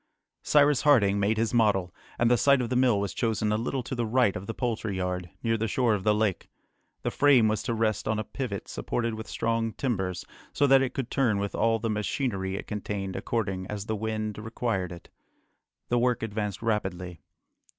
Cyrus 0.41 0.81
Harding 0.81 1.19
made 1.19 1.37
his 1.37 1.53
model, 1.53 1.93
and 2.17 2.31
the 2.31 2.35
site 2.35 2.59
of 2.59 2.71
the 2.71 2.75
mill 2.75 2.99
was 2.99 3.13
chosen 3.13 3.51
a 3.51 3.55
little 3.55 3.83
to 3.83 3.93
the 3.93 4.07
right 4.07 4.35
of 4.35 4.47
the 4.47 4.53
poultry 4.55 4.97
yard, 4.97 5.29
near 5.43 5.57
the 5.57 5.67
shore 5.67 5.93
of 5.93 6.03
the 6.03 6.15
lake. 6.15 6.49
The 7.03 7.11
frame 7.11 7.47
was 7.47 7.61
to 7.61 7.75
rest 7.75 8.07
on 8.07 8.17
a 8.17 8.23
pivot 8.23 8.67
supported 8.67 9.13
with 9.13 9.27
strong 9.27 9.73
timbers, 9.73 10.25
so 10.53 10.65
that 10.65 10.81
it 10.81 10.95
could 10.95 11.11
turn 11.11 11.37
with 11.37 11.53
all 11.53 11.77
the 11.77 11.91
machinery 11.91 12.55
it 12.55 12.65
contained 12.65 13.15
according 13.15 13.67
as 13.67 13.85
the 13.85 13.95
wind 13.95 14.39
required 14.39 14.91
it. 14.91 15.09
The 15.89 15.99
work 15.99 16.23
advanced 16.23 16.63
rapidly. 16.63 17.21